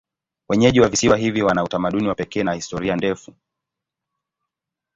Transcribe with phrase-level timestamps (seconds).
[0.49, 3.33] Wenyeji wa visiwa hivi wana utamaduni wa pekee na historia ndefu.